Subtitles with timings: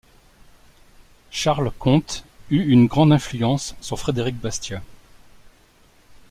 [1.29, 4.81] Charles Comte eut une grande influence sur Frédéric Bastiat.